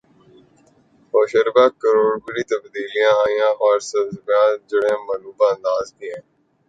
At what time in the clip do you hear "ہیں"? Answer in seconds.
6.13-6.23